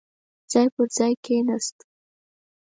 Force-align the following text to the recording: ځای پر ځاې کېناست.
ځای 0.51 0.67
پر 0.75 0.87
ځاې 0.97 1.13
کېناست. 1.23 1.77